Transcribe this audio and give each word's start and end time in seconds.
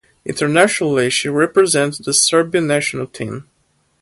Internationally 0.25 1.11
she 1.11 1.29
represents 1.29 1.99
the 1.99 2.11
Serbian 2.11 2.65
national 2.65 3.05
team. 3.05 3.47